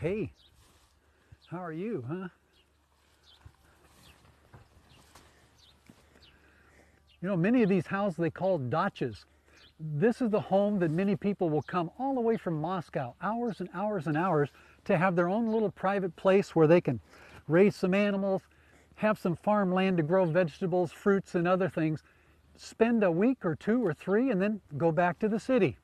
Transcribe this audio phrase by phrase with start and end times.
[0.00, 0.32] Hey,
[1.50, 2.28] how are you, huh?
[7.20, 9.26] You know, many of these houses they call dachas.
[9.78, 13.60] This is the home that many people will come all the way from Moscow, hours
[13.60, 14.48] and hours and hours,
[14.86, 16.98] to have their own little private place where they can
[17.46, 18.40] raise some animals,
[18.94, 22.02] have some farmland to grow vegetables, fruits, and other things,
[22.56, 25.76] spend a week or two or three, and then go back to the city.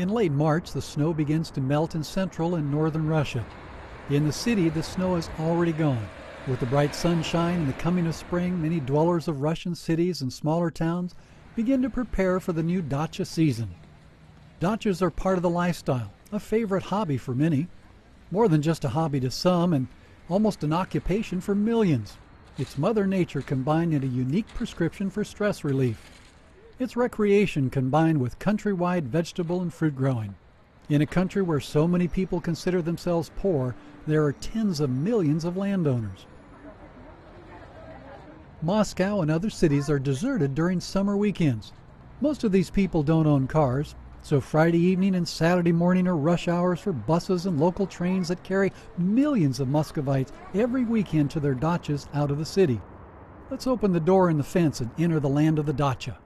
[0.00, 3.44] In late March, the snow begins to melt in central and northern Russia.
[4.08, 6.08] In the city, the snow is already gone.
[6.46, 10.32] With the bright sunshine and the coming of spring, many dwellers of Russian cities and
[10.32, 11.14] smaller towns
[11.54, 13.74] begin to prepare for the new dacha season.
[14.58, 17.68] Dachas are part of the lifestyle, a favorite hobby for many.
[18.30, 19.86] More than just a hobby to some, and
[20.30, 22.16] almost an occupation for millions.
[22.56, 26.19] It's Mother Nature combined in a unique prescription for stress relief.
[26.80, 30.34] It's recreation combined with countrywide vegetable and fruit growing.
[30.88, 33.74] In a country where so many people consider themselves poor,
[34.06, 36.24] there are tens of millions of landowners.
[38.62, 41.74] Moscow and other cities are deserted during summer weekends.
[42.22, 46.48] Most of these people don't own cars, so Friday evening and Saturday morning are rush
[46.48, 51.54] hours for buses and local trains that carry millions of Muscovites every weekend to their
[51.54, 52.80] dachas out of the city.
[53.50, 56.16] Let's open the door in the fence and enter the land of the dacha.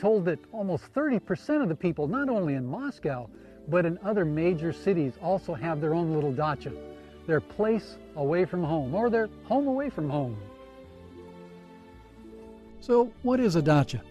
[0.00, 3.28] Told that almost 30% of the people, not only in Moscow,
[3.68, 6.72] but in other major cities, also have their own little dacha,
[7.26, 10.36] their place away from home, or their home away from home.
[12.80, 14.02] So, what is a dacha?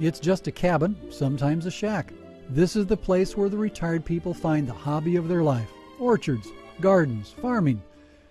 [0.00, 2.12] It's just a cabin, sometimes a shack.
[2.50, 6.48] This is the place where the retired people find the hobby of their life orchards,
[6.80, 7.82] gardens, farming,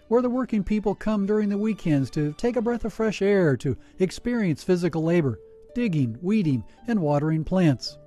[0.08, 3.58] where the working people come during the weekends to take a breath of fresh air,
[3.58, 5.38] to experience physical labor,
[5.78, 8.00] digging, weeding, and watering plants.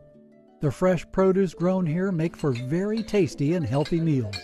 [0.61, 4.35] The fresh produce grown here make for very tasty and healthy meals.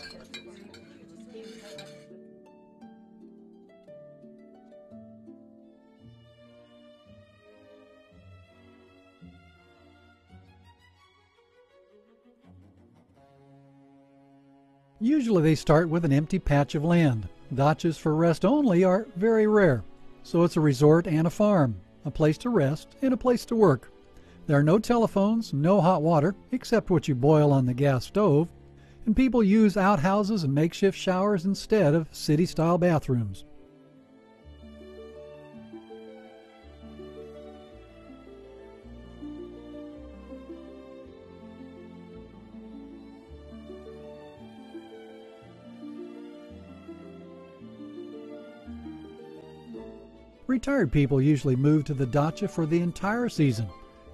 [15.01, 17.29] Usually they start with an empty patch of land.
[17.53, 19.83] Dachas for rest only are very rare,
[20.23, 23.56] so it's a resort and a farm a place to rest, and a place to
[23.56, 23.91] work.
[24.47, 28.53] There are no telephones, no hot water, except what you boil on the gas stove,
[29.05, 33.45] and people use outhouses and makeshift showers instead of city style bathrooms.
[50.56, 53.69] Retired people usually move to the dacha for the entire season,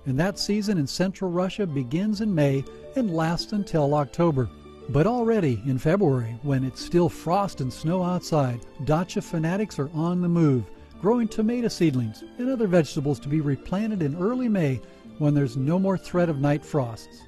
[0.07, 2.65] and that season in central Russia begins in May
[2.97, 4.51] and lasts until October.
[4.89, 10.21] But already in February, when it's still frost and snow outside, dacha fanatics are on
[10.21, 10.65] the move,
[11.01, 14.81] growing tomato seedlings and other vegetables to be replanted in early May
[15.19, 17.23] when there's no more threat of night frosts.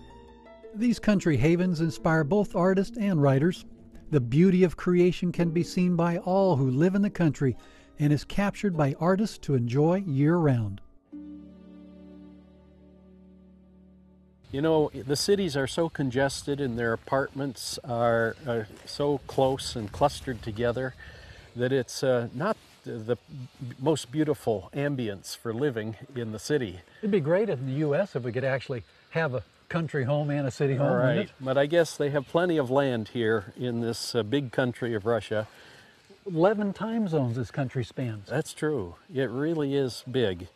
[0.74, 3.65] These country havens inspire both artists and writers.
[4.10, 7.56] The beauty of creation can be seen by all who live in the country
[7.98, 10.80] and is captured by artists to enjoy year round.
[14.50, 19.91] You know, the cities are so congested and their apartments are, are so close and
[19.91, 20.94] clustered together
[21.56, 23.16] that it's uh, not the
[23.80, 26.80] most beautiful ambience for living in the city.
[27.00, 28.14] It'd be great in the U.S.
[28.14, 30.92] if we could actually have a country home and a city home.
[30.92, 34.94] Right, but I guess they have plenty of land here in this uh, big country
[34.94, 35.48] of Russia
[36.26, 38.28] 11 time zones this country spans.
[38.28, 38.97] That's true.
[39.15, 40.48] It really is big.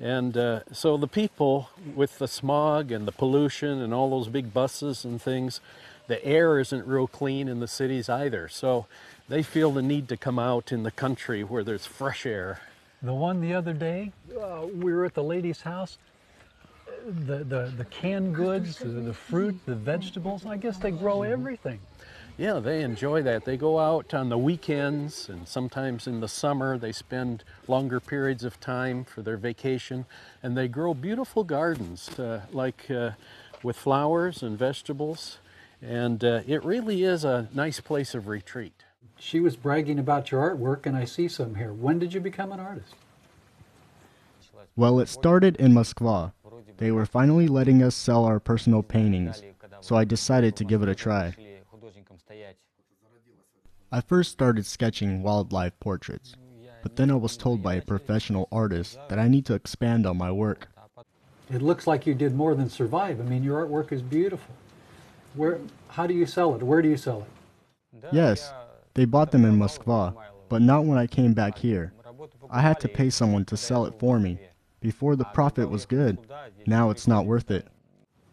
[0.00, 4.52] And uh, so the people with the smog and the pollution and all those big
[4.52, 5.60] buses and things,
[6.08, 8.48] the air isn't real clean in the cities either.
[8.48, 8.86] So
[9.28, 12.60] they feel the need to come out in the country where there's fresh air.
[13.02, 15.98] The one the other day, uh, we were at the lady's house.
[17.06, 21.80] The, the, the canned goods, the, the fruit, the vegetables, I guess they grow everything.
[22.36, 23.44] Yeah, they enjoy that.
[23.44, 28.42] They go out on the weekends and sometimes in the summer they spend longer periods
[28.42, 30.04] of time for their vacation
[30.42, 33.10] and they grow beautiful gardens uh, like uh,
[33.62, 35.38] with flowers and vegetables
[35.80, 38.82] and uh, it really is a nice place of retreat.
[39.16, 41.72] She was bragging about your artwork and I see some here.
[41.72, 42.94] When did you become an artist?
[44.74, 46.32] Well, it started in Moskva.
[46.78, 49.40] They were finally letting us sell our personal paintings,
[49.80, 51.32] so I decided to give it a try.
[53.92, 56.34] I first started sketching wildlife portraits,
[56.82, 60.16] but then I was told by a professional artist that I need to expand on
[60.16, 60.68] my work.
[61.50, 63.20] It looks like you did more than survive.
[63.20, 64.54] I mean, your artwork is beautiful.
[65.34, 66.62] Where, how do you sell it?
[66.62, 68.04] Where do you sell it?
[68.12, 68.52] Yes,
[68.94, 70.14] they bought them in Moskva,
[70.48, 71.92] but not when I came back here.
[72.50, 74.38] I had to pay someone to sell it for me.
[74.80, 76.18] Before the profit was good,
[76.66, 77.68] now it's not worth it.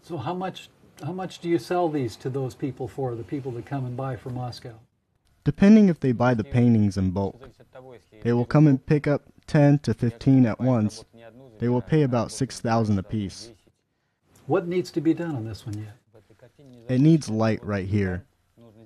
[0.01, 0.69] So how much
[1.03, 3.98] how much do you sell these to those people for, the people that come and
[3.98, 4.74] buy from Moscow?
[5.44, 7.50] Depending if they buy the paintings in bulk.
[8.21, 11.03] They will come and pick up 10 to 15 at once.
[11.59, 13.51] They will pay about 6,000 apiece.
[14.45, 15.98] What needs to be done on this one yet?
[16.88, 18.25] It needs light right here.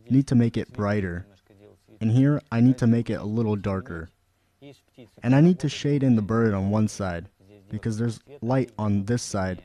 [0.09, 1.25] Need to make it brighter.
[1.99, 4.09] And here I need to make it a little darker.
[5.23, 7.29] And I need to shade in the bird on one side
[7.69, 9.63] because there's light on this side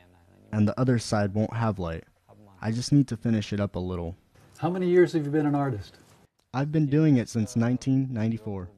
[0.51, 2.03] and the other side won't have light.
[2.61, 4.15] I just need to finish it up a little.
[4.59, 5.97] How many years have you been an artist?
[6.53, 8.69] I've been doing it since 1994.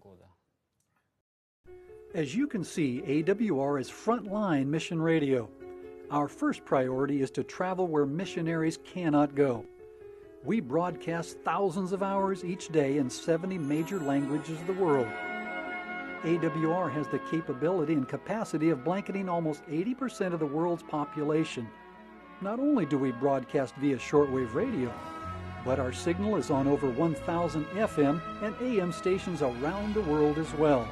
[2.13, 5.49] As you can see, AWR is frontline mission radio.
[6.11, 9.65] Our first priority is to travel where missionaries cannot go.
[10.45, 15.07] We broadcast thousands of hours each day in 70 major languages of the world.
[16.23, 21.67] AWR has the capability and capacity of blanketing almost 80% of the world's population.
[22.43, 24.93] Not only do we broadcast via shortwave radio,
[25.63, 30.53] but our signal is on over 1,000 FM and AM stations around the world as
[30.55, 30.85] well.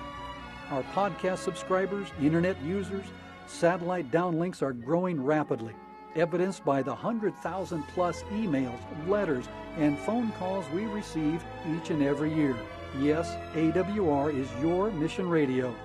[0.69, 3.03] Our podcast subscribers, internet users,
[3.47, 5.75] satellite downlinks are growing rapidly,
[6.15, 11.43] evidenced by the 100,000 plus emails, letters, and phone calls we receive
[11.75, 12.55] each and every year.
[12.97, 15.75] Yes, AWR is your mission radio.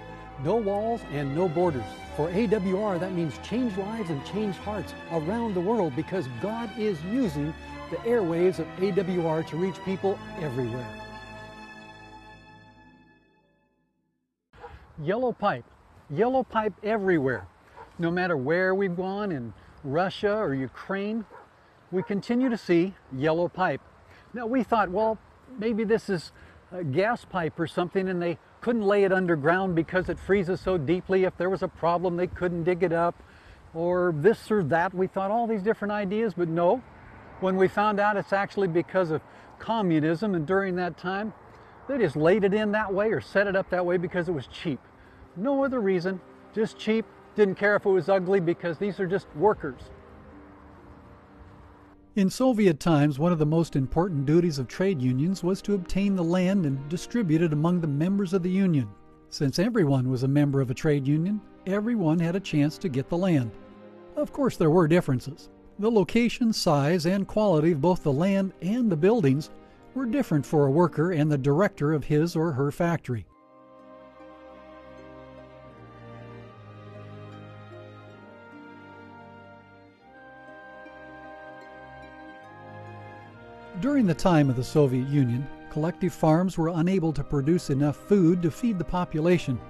[0.44, 1.84] No walls and no borders.
[2.16, 7.02] For AWR, that means change lives and change hearts around the world because God is
[7.04, 7.54] using
[7.90, 10.86] the airwaves of AWR to reach people everywhere.
[15.02, 15.64] Yellow pipe.
[16.10, 17.46] Yellow pipe everywhere.
[17.98, 19.54] No matter where we've gone in
[19.84, 21.24] Russia or Ukraine,
[21.90, 23.80] we continue to see yellow pipe.
[24.34, 25.18] Now we thought, well,
[25.58, 26.32] maybe this is
[26.72, 30.76] a gas pipe or something and they couldn't lay it underground because it freezes so
[30.76, 31.22] deeply.
[31.22, 33.14] If there was a problem, they couldn't dig it up
[33.74, 34.92] or this or that.
[34.92, 36.82] We thought all these different ideas, but no.
[37.38, 39.22] When we found out it's actually because of
[39.60, 41.32] communism and during that time,
[41.86, 44.32] they just laid it in that way or set it up that way because it
[44.32, 44.80] was cheap.
[45.36, 46.20] No other reason,
[46.52, 47.06] just cheap.
[47.36, 49.82] Didn't care if it was ugly because these are just workers.
[52.16, 56.16] In Soviet times, one of the most important duties of trade unions was to obtain
[56.16, 58.88] the land and distribute it among the members of the union.
[59.28, 63.11] Since everyone was a member of a trade union, everyone had a chance to get
[63.11, 63.50] the land.
[64.16, 65.50] Of course, there were differences.
[65.78, 69.50] The location, size, and quality of both the land and the buildings
[69.94, 73.26] were different for a worker and the director of his or her factory.
[83.80, 88.40] During the time of the Soviet Union, collective farms were unable to produce enough food
[88.40, 89.61] to feed the population,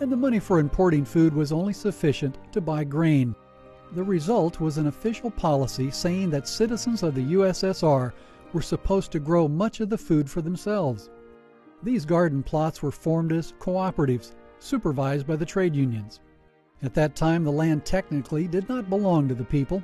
[0.00, 3.34] and the money for importing food was only sufficient to buy grain.
[3.92, 8.14] The result was an official policy saying that citizens of the USSR
[8.54, 11.10] were supposed to grow much of the food for themselves.
[11.82, 16.20] These garden plots were formed as cooperatives, supervised by the trade unions.
[16.82, 19.82] At that time, the land technically did not belong to the people.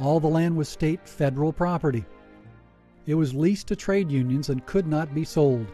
[0.00, 2.06] All the land was state federal property.
[3.06, 5.66] It was leased to trade unions and could not be sold.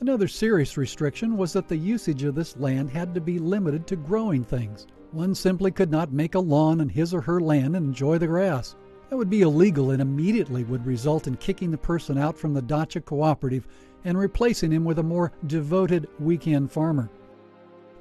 [0.00, 3.96] Another serious restriction was that the usage of this land had to be limited to
[3.96, 4.86] growing things.
[5.10, 8.26] One simply could not make a lawn on his or her land and enjoy the
[8.26, 8.74] grass.
[9.08, 12.60] That would be illegal and immediately would result in kicking the person out from the
[12.60, 13.66] dacha cooperative
[14.04, 17.10] and replacing him with a more devoted weekend farmer.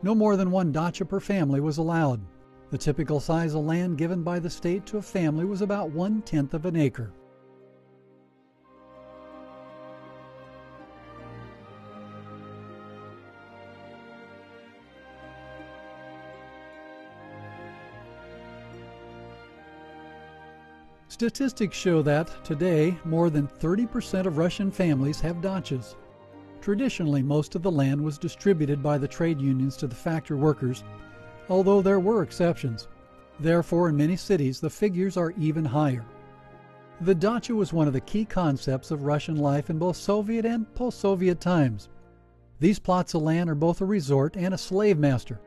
[0.03, 2.19] No more than one dacha per family was allowed.
[2.71, 6.21] The typical size of land given by the state to a family was about one
[6.21, 7.13] tenth of an acre.
[21.17, 25.95] Statistics show that today more than 30% of Russian families have dachas.
[26.61, 30.83] Traditionally, most of the land was distributed by the trade unions to the factory workers,
[31.49, 32.87] although there were exceptions.
[33.39, 36.05] Therefore, in many cities, the figures are even higher.
[37.01, 40.71] The dacha was one of the key concepts of Russian life in both Soviet and
[40.75, 41.89] post Soviet times.
[42.59, 45.39] These plots of land are both a resort and a slave master.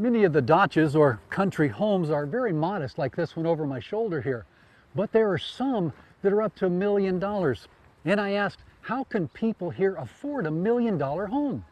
[0.00, 3.80] Many of the dachas or country homes are very modest, like this one over my
[3.80, 4.46] shoulder here.
[4.94, 5.92] But there are some
[6.22, 7.68] that are up to a million dollars.
[8.06, 11.66] And I asked, how can people here afford a million dollar home?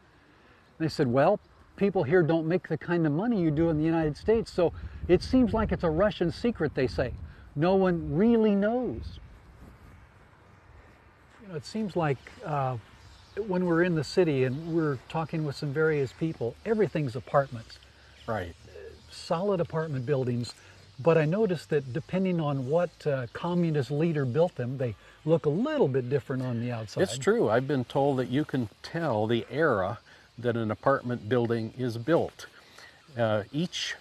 [0.77, 1.39] They said, well,
[1.75, 4.73] people here don't make the kind of money you do in the United States, so
[5.07, 7.13] it seems like it's a Russian secret, they say.
[7.55, 9.19] No one really knows.
[11.41, 12.77] You know, it seems like uh,
[13.47, 17.78] when we're in the city and we're talking with some various people, everything's apartments
[18.29, 18.55] Right.
[19.11, 20.53] solid apartment buildings,
[20.99, 24.95] but I noticed that depending on what uh, communist leader built them, they
[25.25, 27.01] look a little bit different on the outside.
[27.01, 27.49] It's true.
[27.49, 29.99] I've been told that you can tell the era
[30.37, 32.45] that an apartment building is built.
[33.17, 33.95] Uh, each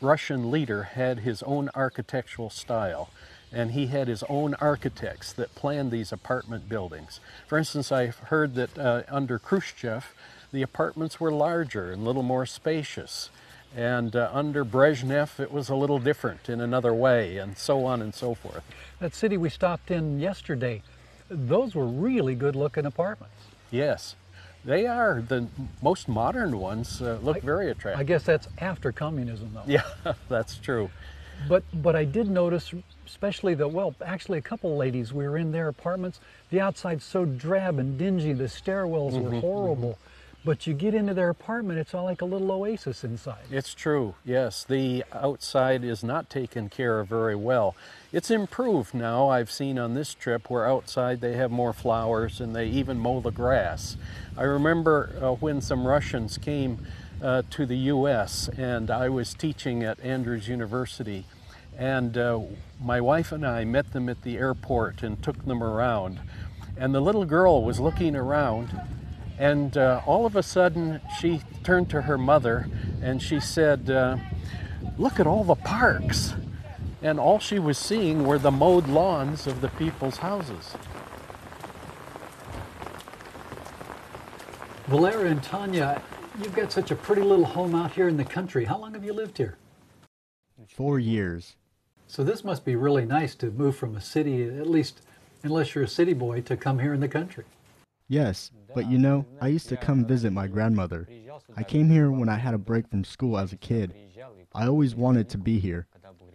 [0.00, 3.10] Russian leader had his own architectural style,
[3.52, 7.20] and he had his own architects that planned these apartment buildings.
[7.46, 10.12] For instance, I've heard that uh, under Khrushchev,
[10.52, 13.30] the apartments were larger and a little more spacious.
[13.76, 18.00] And uh, under Brezhnev, it was a little different in another way, and so on
[18.00, 18.62] and so forth.
[19.00, 20.82] That city we stopped in yesterday,
[21.28, 23.34] those were really good looking apartments.
[23.72, 24.14] Yes,
[24.64, 25.20] they are.
[25.26, 25.48] The
[25.82, 28.00] most modern ones uh, look very attractive.
[28.00, 29.64] I guess that's after communism though.
[29.66, 29.82] Yeah,
[30.28, 30.90] that's true.
[31.48, 32.72] But but I did notice,
[33.06, 35.12] especially the well, actually a couple ladies.
[35.12, 36.20] We were in their apartments.
[36.50, 38.32] The outside's so drab and dingy.
[38.32, 39.98] The stairwells were horrible.
[40.44, 43.44] But you get into their apartment, it's all like a little oasis inside.
[43.50, 44.62] It's true, yes.
[44.62, 47.74] The outside is not taken care of very well.
[48.12, 52.54] It's improved now, I've seen on this trip, where outside they have more flowers and
[52.54, 53.96] they even mow the grass.
[54.36, 56.86] I remember uh, when some Russians came
[57.22, 61.24] uh, to the U.S., and I was teaching at Andrews University,
[61.78, 62.40] and uh,
[62.82, 66.20] my wife and I met them at the airport and took them around.
[66.76, 68.78] And the little girl was looking around
[69.38, 72.68] and uh, all of a sudden, she turned to her mother
[73.02, 74.16] and she said, uh,
[74.96, 76.34] Look at all the parks.
[77.02, 80.74] And all she was seeing were the mowed lawns of the people's houses.
[84.86, 86.00] Valera and Tanya,
[86.38, 88.64] you've got such a pretty little home out here in the country.
[88.64, 89.56] How long have you lived here?
[90.68, 91.56] Four years.
[92.06, 95.00] So this must be really nice to move from a city, at least
[95.42, 97.44] unless you're a city boy, to come here in the country.
[98.08, 101.08] Yes, but you know, I used to come visit my grandmother.
[101.56, 103.94] I came here when I had a break from school as a kid.
[104.54, 105.86] I always wanted to be here.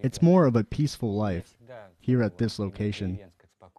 [0.02, 1.58] It's more of a peaceful life
[2.00, 3.20] here at this location.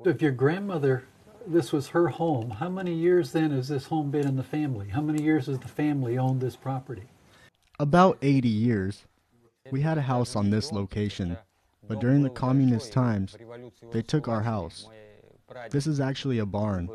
[0.05, 1.05] If your grandmother,
[1.47, 4.89] this was her home, how many years then has this home been in the family?
[4.89, 7.09] How many years has the family owned this property?
[7.79, 9.05] About 80 years.
[9.71, 11.37] We had a house on this location,
[11.89, 13.37] but during the communist times,
[13.93, 14.89] they took our house.
[15.71, 16.89] This is actually a barn.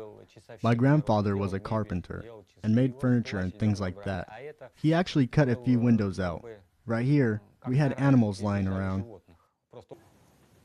[0.62, 2.24] My grandfather was a carpenter
[2.62, 4.28] and made furniture and things like that.
[4.74, 6.44] He actually cut a few windows out.
[6.84, 9.04] Right here, we had animals lying around.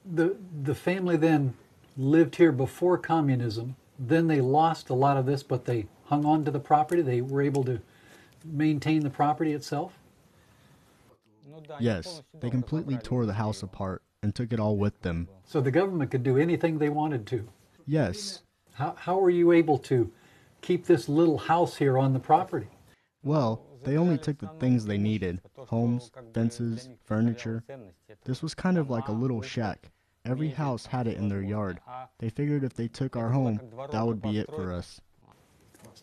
[0.06, 1.54] The, the family then
[1.98, 3.76] lived here before communism.
[4.00, 7.02] Then they lost a lot of this, but they hung on to the property.
[7.02, 7.82] They were able to
[8.44, 9.98] maintain the property itself.
[11.80, 15.28] Yes, they completely tore the house apart and took it all with them.
[15.46, 17.48] So the government could do anything they wanted to.
[17.86, 18.42] Yes,
[18.82, 20.12] How, how were you able to
[20.62, 22.68] keep this little house here on the property?
[23.22, 27.64] well, they only took the things they needed homes, fences, furniture.
[28.26, 29.92] This was kind of like a little shack.
[30.26, 31.80] Every house had it in their yard.
[32.18, 33.60] They figured if they took our home,
[33.92, 35.00] that would be it for us.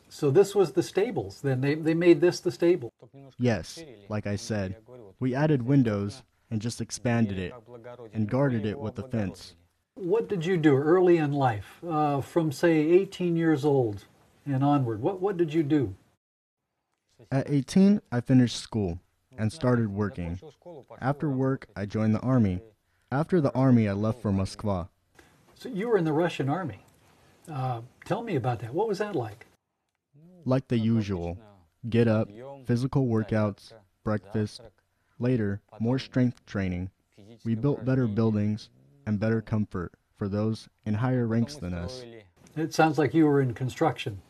[0.08, 1.40] So this was the stables.
[1.40, 2.92] Then they, they made this the stable.
[3.38, 4.76] Yes, like I said,
[5.18, 7.52] we added windows and just expanded it
[8.12, 9.54] and guarded it with a fence.
[9.98, 14.04] What did you do early in life, uh, from say 18 years old
[14.46, 15.02] and onward?
[15.02, 15.96] What what did you do?
[17.32, 19.00] At 18, I finished school
[19.36, 20.38] and started working.
[21.00, 22.60] After work, I joined the army.
[23.10, 24.88] After the army, I left for Moscow.
[25.56, 26.78] So you were in the Russian army.
[27.50, 28.72] Uh, tell me about that.
[28.72, 29.46] What was that like?
[30.44, 31.38] Like the usual
[31.88, 32.28] get up,
[32.66, 33.72] physical workouts,
[34.04, 34.60] breakfast,
[35.18, 36.90] later, more strength training.
[37.44, 38.70] We built better buildings
[39.08, 42.04] and better comfort for those in higher ranks than us.
[42.56, 44.20] It sounds like you were in construction.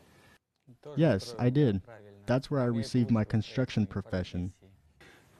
[0.94, 1.82] Yes, I did.
[2.26, 4.52] That's where I received my construction profession.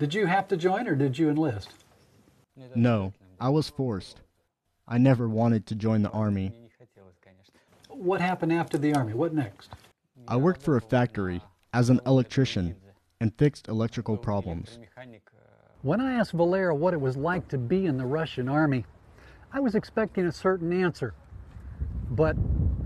[0.01, 1.71] Did you have to join or did you enlist?
[2.75, 4.23] No, I was forced.
[4.89, 6.53] I never wanted to join the army.
[7.89, 9.15] What happened after the army?
[9.15, 9.71] What next?
[10.27, 11.41] I worked for a factory
[11.73, 12.75] as an electrician
[13.21, 14.81] and fixed electrical problems.
[15.83, 18.85] When I asked Valera what it was like to be in the Russian army,
[19.51, 21.15] I was expecting a certain answer.
[22.11, 22.37] But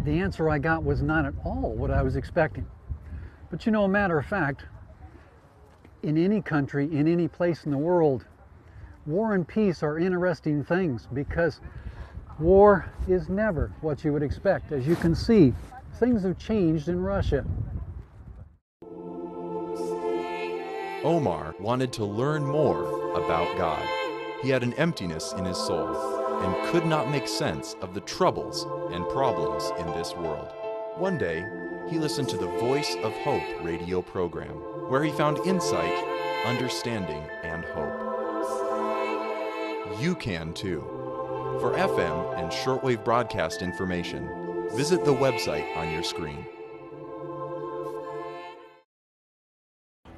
[0.05, 2.67] the answer I got was not at all what I was expecting.
[3.51, 4.65] But you know, a matter of fact,
[6.03, 8.25] in any country, in any place in the world,
[9.07, 11.61] war and peace are interesting things because
[12.39, 14.73] war is never what you would expect.
[14.73, 15.53] As you can see,
[15.99, 17.45] things have changed in Russia.
[21.05, 23.85] Omar wanted to learn more about God.
[24.41, 28.67] He had an emptiness in his soul and could not make sense of the troubles
[28.93, 30.49] and problems in this world.
[30.97, 31.45] One day,
[31.89, 34.55] he listened to the Voice of Hope radio program,
[34.89, 35.93] where he found insight,
[36.47, 38.13] understanding, and hope.
[40.01, 40.81] You can too.
[41.61, 46.47] For FM and shortwave broadcast information, visit the website on your screen.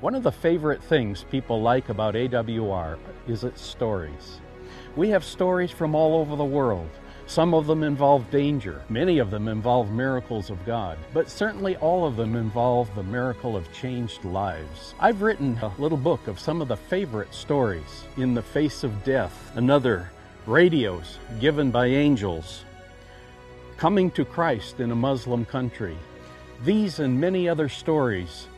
[0.01, 4.41] One of the favorite things people like about AWR is its stories.
[4.97, 6.89] We have stories from all over the world.
[7.27, 12.05] Some of them involve danger, many of them involve miracles of God, but certainly all
[12.05, 14.95] of them involve the miracle of changed lives.
[15.01, 19.05] I've written a little book of some of the favorite stories In the Face of
[19.05, 20.11] Death, another
[20.47, 22.65] radios given by angels,
[23.79, 25.97] coming to Christ in a Muslim country.
[26.63, 28.49] These and many other stories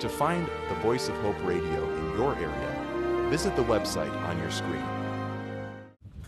[0.00, 4.50] To find the Voice of Hope radio in your area, visit the website on your
[4.50, 4.97] screen.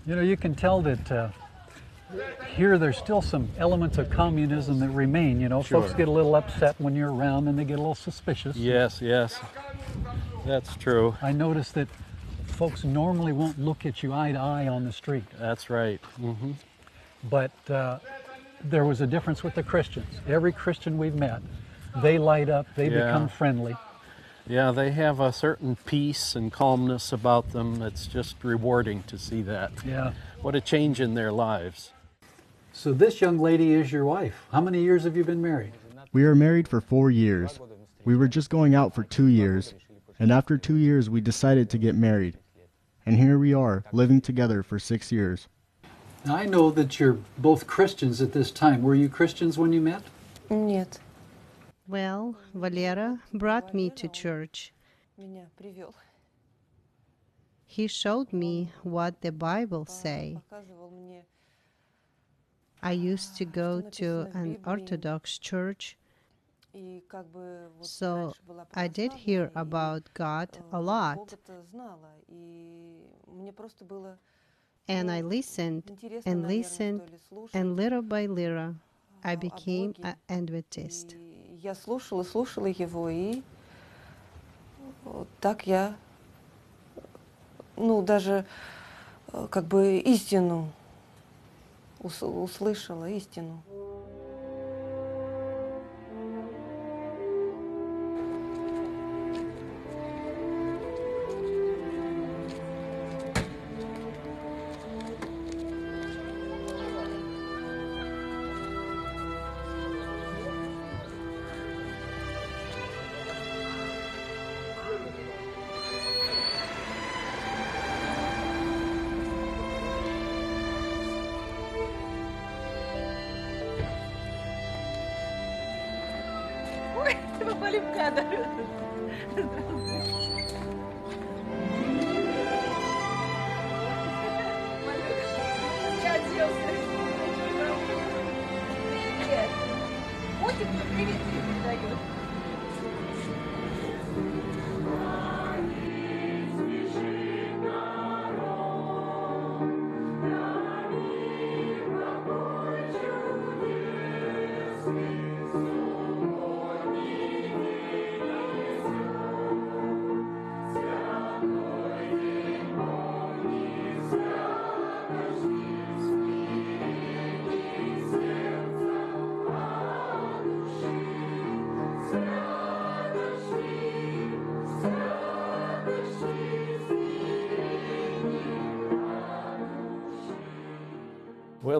[0.07, 1.29] You know, you can tell that uh,
[2.57, 5.41] here there's still some elements of communism that remain.
[5.41, 5.83] You know, Sure.
[5.83, 8.57] folks get a little upset when you're around and they get a little suspicious.
[8.57, 9.39] Yes, yes.
[10.47, 11.15] That's true.
[11.23, 11.89] I noticed that
[12.47, 16.01] folks normally won't look at you eye to eye on the street, That's right.
[16.17, 16.53] hmm
[17.25, 17.99] but uh,
[18.65, 20.07] there was a difference with the Christians.
[20.27, 21.43] Every Christian we've met,
[21.97, 23.05] they light up, they Yeah.
[23.07, 23.77] become friendly.
[24.48, 27.82] Yeah, they have a certain peace and calmness about them.
[27.82, 29.71] It's just rewarding to see that.
[29.84, 30.13] Yeah.
[30.41, 31.91] What a change in their lives.
[32.71, 34.45] So this young lady is your wife.
[34.52, 35.74] How many years have you been married?
[36.12, 37.60] We were married for four years.
[38.04, 39.74] We were just going out for two years,
[40.19, 42.38] and after two years, we decided to get married.
[43.06, 45.48] And here we are, living together for six years.
[46.26, 48.82] Now, I know that you're both Christians at this time.
[48.84, 50.04] Were you Christians when you met?
[50.50, 51.00] Нет,
[51.90, 54.72] Well, Valera brought me to church.
[57.66, 60.38] He showed me what the Bible say.
[62.81, 65.98] I used to go to an Orthodox church,
[67.81, 68.35] so
[68.72, 71.35] I did hear about God a lot.
[74.87, 75.90] And I listened
[76.24, 77.03] and listened,
[77.53, 78.76] and little by little
[79.24, 81.16] I became an Adventist.
[81.62, 83.42] Я слушала, слушала его, и
[85.05, 85.94] вот так я,
[87.77, 88.46] ну, даже
[89.33, 90.70] э, как бы истину
[91.99, 93.62] ус- услышала, истину.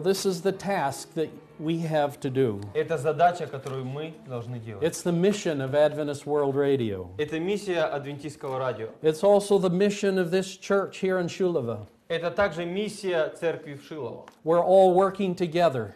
[0.01, 2.61] Israel, this is the task that we have to do.
[2.73, 4.83] Это задача, которую мы должны делать.
[4.83, 7.09] It's the mission of Adventist World Radio.
[7.17, 8.89] Это миссия адвентистского радио.
[9.01, 11.87] It's also the mission of this church here in Shilovo.
[12.09, 14.25] Это также миссия церкви в Шилово.
[14.43, 15.93] We're all working together.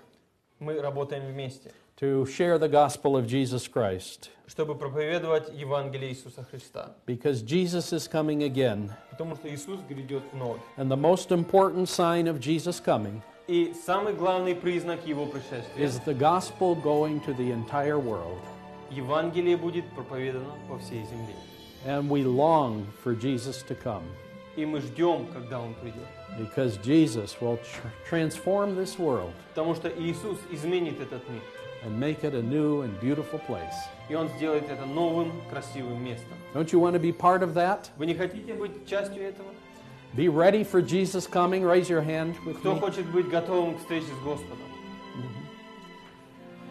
[0.59, 1.71] Мы работаем вместе.
[1.97, 4.29] To share the gospel of Jesus Christ.
[4.47, 6.91] Чтобы проповедовать Евангелие Иисуса Христа.
[7.05, 8.91] Because Jesus is coming again.
[9.11, 10.59] Потому что Иисус грядет вновь.
[10.77, 15.98] And the most important sign of Jesus coming– И самый главный признак Его пришествия is
[16.04, 18.38] the gospel going to the entire world.
[18.90, 21.34] Евангелие будет проповедано по всей земле.
[21.86, 24.02] And we long for Jesus to come
[24.56, 26.06] И мы ждем, когда Он придет.
[26.38, 31.40] because Jesus will tr- transform this world Потому что Иисус изменит этот мир.
[31.84, 33.74] and make it a new and beautiful place.
[34.10, 36.36] И Он сделает это новым, красивым местом.
[36.52, 37.88] Don't you want to be part of that?
[37.96, 39.48] Вы не хотите быть частью этого?
[40.16, 41.62] Be ready for Jesus coming.
[41.64, 42.80] Raise your hand with Кто me.
[42.80, 44.58] хочет быть готовым к встрече с Господом?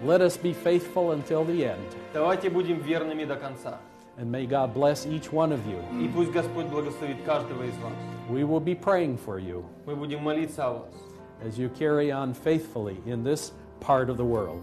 [0.05, 1.83] Let us be faithful until the end.
[2.13, 3.79] Давайте будем верными до конца.
[4.17, 5.79] And may God bless each one of you.
[6.01, 7.93] И пусть Господь благословит каждого из вас.
[8.29, 10.93] We will be praying for you Мы будем молиться о вас.
[11.41, 14.61] as you carry on faithfully in this part of the world.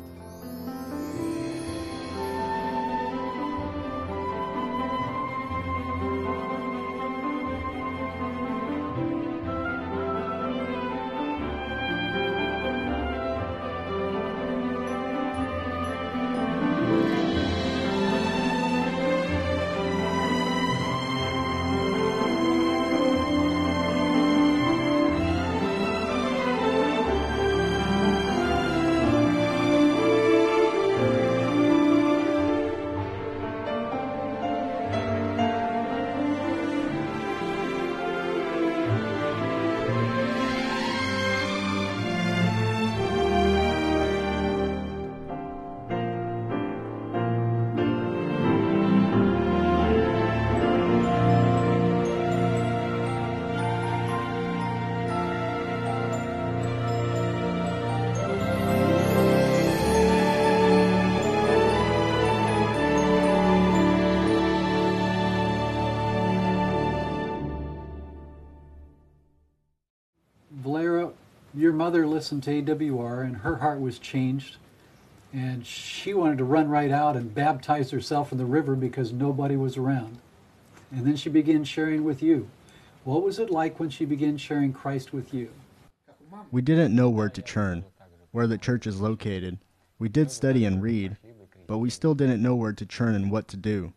[71.82, 74.58] Mother listened to AWR and her heart was changed.
[75.34, 79.56] And she wanted to run right out and baptize herself in the river because nobody
[79.56, 80.20] was around.
[80.92, 82.48] And then she began sharing with you.
[83.04, 85.50] What was it like when she began sharing Christ with you?
[86.52, 87.84] We didn't know where to turn,
[88.30, 89.58] where the church is located.
[89.98, 91.18] We did study and read,
[91.66, 93.92] but we still didn't know where to turn and what to do.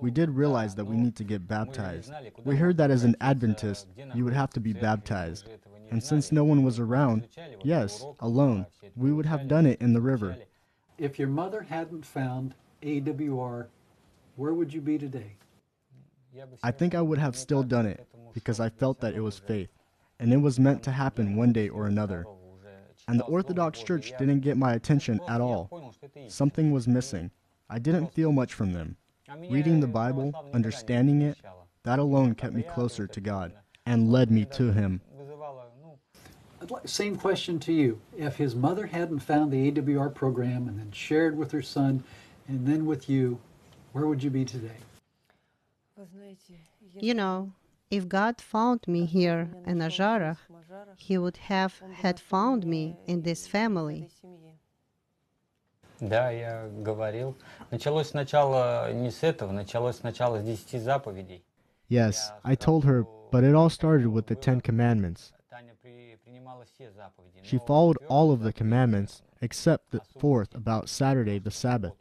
[0.00, 2.10] We did realize that we need to get baptized.
[2.42, 5.46] We heard that as an Adventist, you would have to be baptized.
[5.90, 7.28] And since no one was around,
[7.62, 10.36] yes, alone, we would have done it in the river.
[10.98, 13.66] If your mother hadn't found AWR,
[14.36, 15.36] where would you be today?
[16.62, 19.70] I think I would have still done it because I felt that it was faith,
[20.18, 22.24] and it was meant to happen one day or another.
[23.08, 25.94] And the Orthodox Church didn't get my attention at all.
[26.28, 27.30] Something was missing.
[27.68, 28.96] I didn't feel much from them.
[29.48, 31.38] Reading the Bible, understanding it,
[31.82, 33.52] that alone kept me closer to God
[33.86, 35.00] and led me to Him
[36.61, 37.99] I'd like- Same question to you.
[38.17, 42.03] If his mother hadn't found the AWR program and then shared with her son
[42.47, 43.39] and then with you,
[43.93, 44.77] where would you be today?
[45.97, 46.59] Вы знаете,
[47.01, 47.51] You know,
[47.91, 50.37] if God found me here in Ajarach,
[50.97, 54.09] He would have had found me in this family.
[54.21, 54.53] семье.
[56.01, 57.35] Да, я говорил.
[57.71, 61.43] Началось сначала не с этого, началось сначала с десяти заповедей.
[61.89, 65.31] Yes, I told her, but it all started with the Ten Commandments.
[67.42, 71.94] She followed all of the commandments except the fourth about Saturday, the Sabbath.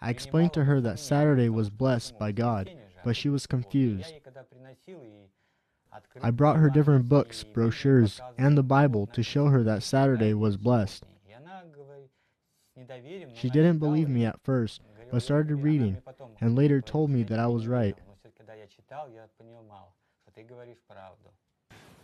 [0.00, 2.70] I explained to her that Saturday was blessed by God,
[3.04, 4.12] but she was confused.
[6.22, 10.56] I brought her different books, brochures, and the Bible to show her that Saturday was
[10.56, 11.04] blessed.
[13.34, 15.98] She didn't believe me at first, but started reading
[16.40, 17.96] and later told me that I was right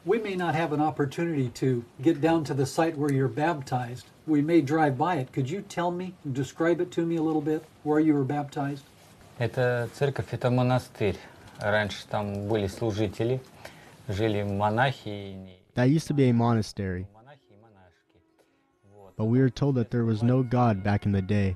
[0.05, 4.07] We may not have an opportunity to get down to the site where you're baptized.
[4.25, 5.31] We may drive by it.
[5.31, 8.83] Could you tell me, describe it to me a little bit, where you were baptized?
[9.39, 11.17] Это церковь, это монастырь.
[11.59, 13.39] Раньше там были служители,
[14.07, 15.37] жили монахи.
[15.75, 17.05] That used to be a monastery.
[19.17, 21.55] But we were told that there was no God back in the day.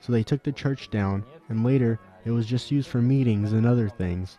[0.00, 3.66] So they took the church down, and later it was just used for meetings and
[3.66, 4.38] other things.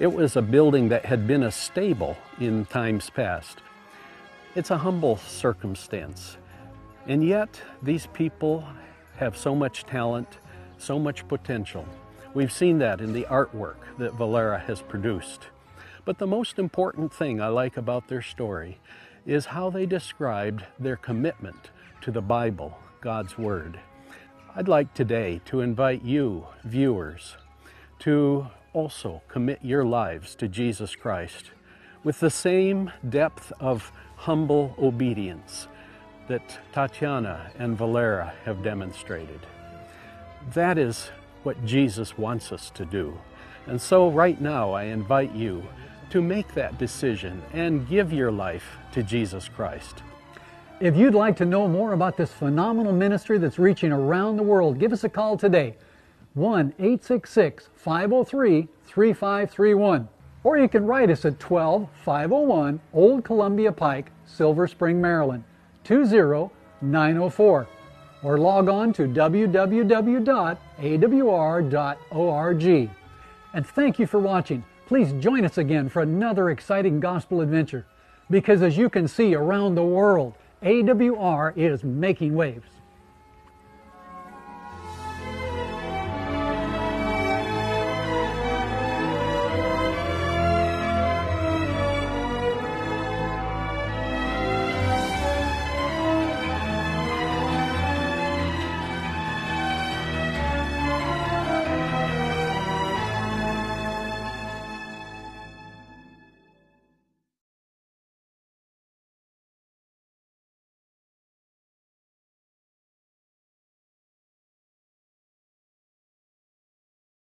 [0.00, 3.58] It was a building that had been a stable in times past.
[4.56, 6.36] It's a humble circumstance.
[7.06, 8.64] And yet, these people
[9.18, 10.38] have so much talent,
[10.78, 11.86] so much potential.
[12.34, 15.46] We've seen that in the artwork that Valera has produced.
[16.04, 18.80] But the most important thing I like about their story
[19.24, 23.78] is how they described their commitment to the Bible, God's Word.
[24.56, 27.36] I'd like today to invite you, viewers,
[28.00, 31.52] to also commit your lives to Jesus Christ
[32.02, 35.68] with the same depth of humble obedience
[36.28, 39.40] that Tatiana and Valera have demonstrated.
[40.52, 41.10] That is
[41.42, 43.18] what Jesus wants us to do.
[43.66, 45.66] And so, right now, I invite you
[46.10, 50.02] to make that decision and give your life to Jesus Christ.
[50.80, 54.78] If you'd like to know more about this phenomenal ministry that's reaching around the world,
[54.78, 55.76] give us a call today
[56.34, 60.08] 1 866 503 3531.
[60.42, 65.44] Or you can write us at 12501 Old Columbia Pike, Silver Spring, Maryland
[65.84, 67.66] 20904.
[68.22, 69.40] Or log on to www.awr.org.
[73.52, 74.64] And thank you for watching.
[74.86, 77.86] Please join us again for another exciting gospel adventure.
[78.28, 82.73] Because as you can see around the world, AWR is making waves.